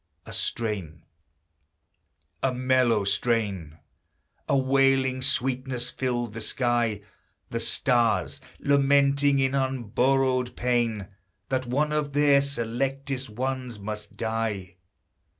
[0.25, 1.03] A strain
[2.41, 3.77] a mellow strain
[4.49, 7.01] A wailing sweetness filled the sky;
[7.51, 11.09] The stars, lamenting in unborrowed pain,
[11.49, 14.77] That one of their selectest ones must die!